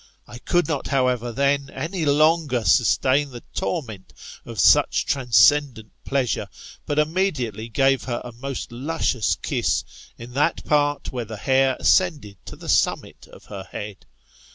I 0.25 0.39
could 0.39 0.67
not, 0.67 0.87
however, 0.87 1.31
then, 1.31 1.69
any 1.69 2.05
longer 2.07 2.63
sustain 2.65 3.29
the 3.29 3.43
torment 3.53 4.13
of 4.45 4.59
such 4.59 5.05
transcendent 5.05 5.91
pleasure, 6.05 6.47
but 6.87 6.97
immediately 6.97 7.69
gave 7.69 8.05
her 8.05 8.19
a 8.25 8.31
most 8.31 8.71
luscious 8.71 9.35
kiss, 9.43 9.83
in 10.17 10.33
that 10.33 10.65
part 10.65 11.11
where 11.13 11.25
the 11.25 11.37
hair 11.37 11.77
ascended 11.79 12.43
to 12.47 12.55
the 12.55 12.67
summit 12.67 13.27
of 13.27 13.45
her 13.45 13.63
head. 13.71 14.07